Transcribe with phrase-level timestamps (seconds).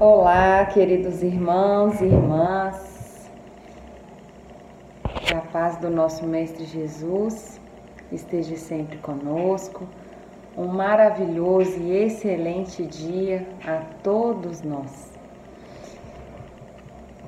[0.00, 3.30] Olá, queridos irmãos e irmãs.
[5.26, 7.60] Que a paz do nosso Mestre Jesus
[8.10, 9.86] esteja sempre conosco.
[10.56, 15.12] Um maravilhoso e excelente dia a todos nós.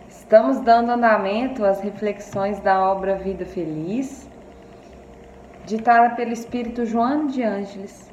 [0.09, 4.27] Estamos dando andamento às reflexões da obra Vida Feliz,
[5.67, 8.11] ditada pelo Espírito João de Ângeles,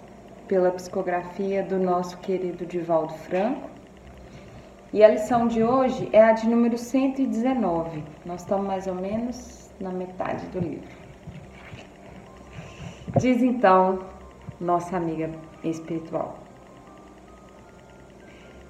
[0.49, 3.78] pela psicografia do nosso querido Divaldo Franco
[4.91, 8.03] e a lição de hoje é a de número 119.
[8.25, 10.89] Nós estamos mais ou menos na metade do livro.
[13.19, 14.03] Diz então
[14.59, 15.29] nossa amiga
[15.63, 16.39] espiritual: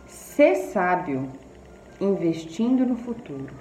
[0.07, 1.29] Ser sábio
[2.01, 3.53] investindo no futuro.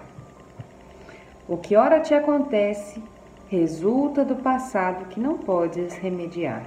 [1.46, 3.02] O que ora te acontece
[3.48, 6.66] resulta do passado que não podes remediar.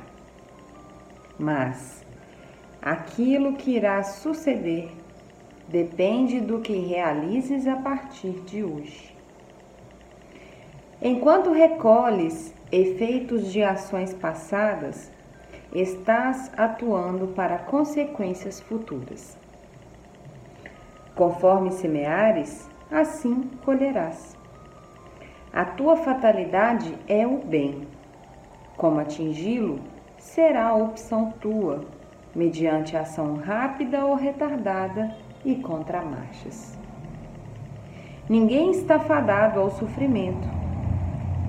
[1.38, 2.04] Mas
[2.82, 5.01] aquilo que irá suceder
[5.72, 9.16] depende do que realizes a partir de hoje.
[11.02, 15.10] Enquanto recolhes efeitos de ações passadas,
[15.74, 19.38] estás atuando para consequências futuras.
[21.16, 24.38] Conforme semeares, assim colherás.
[25.54, 27.88] A tua fatalidade é o bem.
[28.76, 29.80] Como atingi-lo
[30.18, 31.86] será a opção tua,
[32.36, 36.78] mediante ação rápida ou retardada e contramarchas.
[38.30, 40.48] Ninguém está fadado ao sofrimento.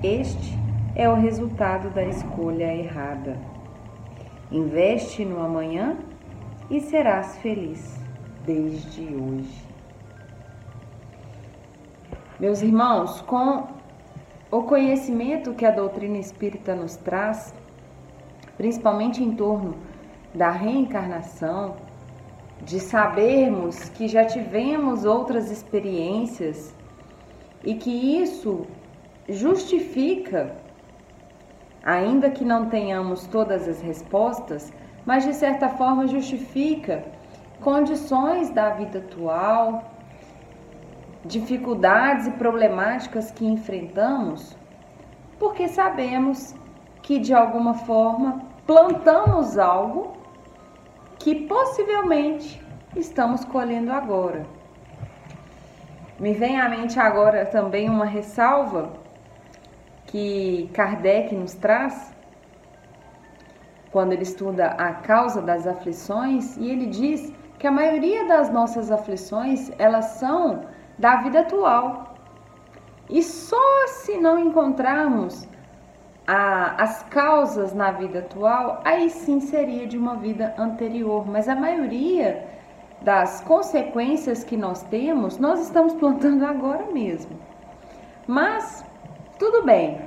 [0.03, 0.57] Este
[0.95, 3.37] é o resultado da escolha errada.
[4.51, 5.97] Investe no amanhã
[6.69, 7.99] e serás feliz
[8.45, 9.63] desde hoje.
[12.39, 13.67] Meus irmãos, com
[14.51, 17.53] o conhecimento que a doutrina espírita nos traz,
[18.57, 19.75] principalmente em torno
[20.33, 21.75] da reencarnação,
[22.65, 26.73] de sabermos que já tivemos outras experiências
[27.63, 27.91] e que
[28.21, 28.65] isso
[29.27, 30.55] justifica,
[31.83, 34.71] ainda que não tenhamos todas as respostas,
[35.05, 37.03] mas de certa forma justifica
[37.61, 39.91] condições da vida atual,
[41.25, 44.55] dificuldades e problemáticas que enfrentamos,
[45.37, 46.55] porque sabemos
[47.01, 50.22] que de alguma forma plantamos algo
[51.23, 52.61] que possivelmente
[52.97, 54.45] estamos colhendo agora.
[56.19, 58.91] Me vem à mente agora também uma ressalva
[60.05, 62.13] que Kardec nos traz
[63.89, 68.91] quando ele estuda a causa das aflições e ele diz que a maioria das nossas
[68.91, 70.65] aflições elas são
[70.99, 72.15] da vida atual.
[73.09, 75.47] E só se não encontrarmos
[76.27, 81.55] a, as causas na vida atual, aí sim seria de uma vida anterior, mas a
[81.55, 82.47] maioria
[83.01, 87.37] das consequências que nós temos, nós estamos plantando agora mesmo.
[88.25, 88.85] Mas
[89.37, 89.99] tudo bem.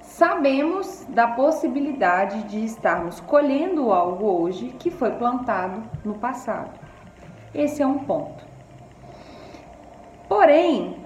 [0.00, 6.70] Sabemos da possibilidade de estarmos colhendo algo hoje que foi plantado no passado.
[7.54, 8.44] Esse é um ponto.
[10.28, 11.01] Porém,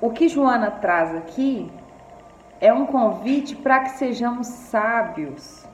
[0.00, 1.70] o que Joana traz aqui
[2.60, 5.66] é um convite para que sejamos sábios.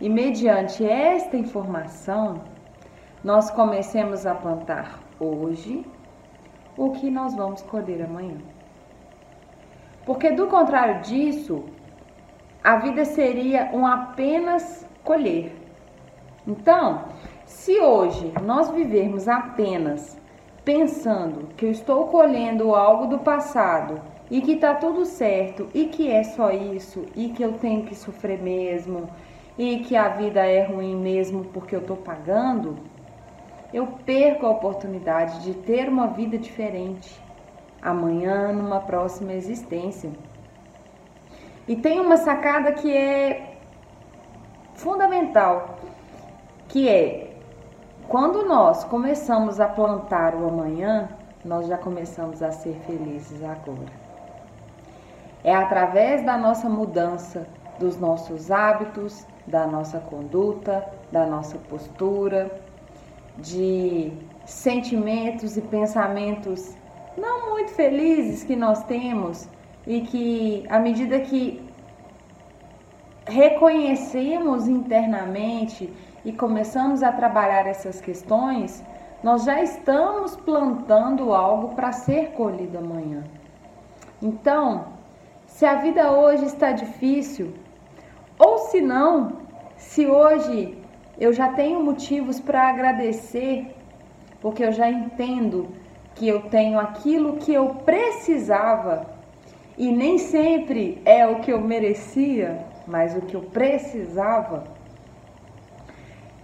[0.00, 2.42] E mediante esta informação,
[3.24, 5.84] nós comecemos a plantar hoje
[6.76, 8.36] o que nós vamos colher amanhã.
[10.04, 11.64] Porque do contrário disso,
[12.62, 15.56] a vida seria um apenas colher.
[16.46, 17.04] Então,
[17.44, 20.16] se hoje nós vivermos apenas
[20.66, 26.10] pensando que eu estou colhendo algo do passado e que tá tudo certo e que
[26.10, 29.08] é só isso e que eu tenho que sofrer mesmo
[29.56, 32.76] e que a vida é ruim mesmo porque eu tô pagando,
[33.72, 37.16] eu perco a oportunidade de ter uma vida diferente
[37.80, 40.10] amanhã numa próxima existência.
[41.68, 43.56] E tem uma sacada que é
[44.74, 45.78] fundamental,
[46.68, 47.35] que é
[48.08, 51.08] quando nós começamos a plantar o amanhã,
[51.44, 53.92] nós já começamos a ser felizes agora.
[55.42, 57.46] É através da nossa mudança
[57.78, 62.50] dos nossos hábitos, da nossa conduta, da nossa postura,
[63.38, 64.12] de
[64.44, 66.74] sentimentos e pensamentos
[67.16, 69.48] não muito felizes que nós temos
[69.86, 71.62] e que, à medida que
[73.26, 75.92] reconhecemos internamente
[76.26, 78.82] e começamos a trabalhar essas questões,
[79.22, 83.22] nós já estamos plantando algo para ser colhido amanhã.
[84.20, 84.86] Então,
[85.46, 87.54] se a vida hoje está difícil,
[88.36, 89.38] ou se não,
[89.76, 90.76] se hoje
[91.16, 93.72] eu já tenho motivos para agradecer,
[94.40, 95.68] porque eu já entendo
[96.16, 99.06] que eu tenho aquilo que eu precisava
[99.78, 104.74] e nem sempre é o que eu merecia, mas o que eu precisava.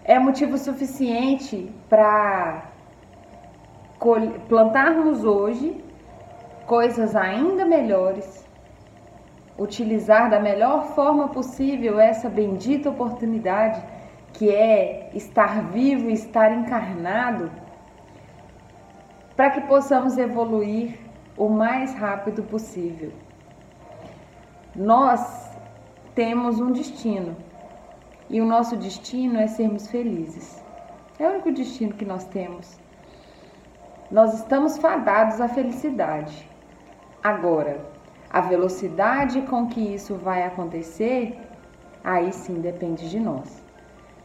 [0.05, 2.65] É motivo suficiente para
[4.49, 5.81] plantarmos hoje
[6.67, 8.45] coisas ainda melhores,
[9.57, 13.81] utilizar da melhor forma possível essa bendita oportunidade
[14.33, 17.49] que é estar vivo e estar encarnado,
[19.37, 20.99] para que possamos evoluir
[21.37, 23.13] o mais rápido possível.
[24.75, 25.57] Nós
[26.13, 27.37] temos um destino
[28.29, 30.63] e o nosso destino é sermos felizes.
[31.19, 32.79] É o único destino que nós temos.
[34.11, 36.49] Nós estamos fadados à felicidade.
[37.23, 37.81] Agora,
[38.31, 41.39] a velocidade com que isso vai acontecer,
[42.03, 43.63] aí sim depende de nós.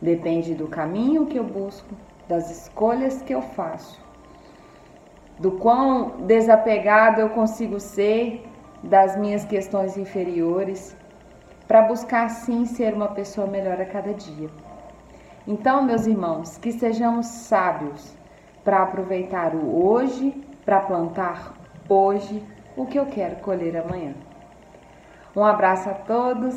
[0.02, 1.94] Depende do caminho que eu busco,
[2.28, 4.02] das escolhas que eu faço,
[5.40, 8.44] do quão desapegado eu consigo ser
[8.84, 10.96] das minhas questões inferiores,
[11.68, 14.50] para buscar sim ser uma pessoa melhor a cada dia.
[15.46, 18.16] Então, meus irmãos, que sejamos sábios
[18.64, 20.32] para aproveitar o hoje,
[20.66, 21.54] para plantar
[21.88, 22.44] hoje
[22.76, 24.14] o que eu quero colher amanhã.
[25.36, 26.56] Um abraço a todos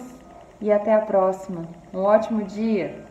[0.61, 1.67] e até a próxima.
[1.93, 3.10] Um ótimo dia!